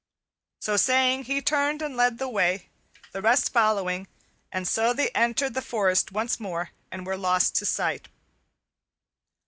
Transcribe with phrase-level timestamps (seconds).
[0.61, 2.69] So saying, he turned and led the way,
[3.11, 4.07] the rest following,
[4.51, 8.07] and so they entered the forest once more and were lost to sight.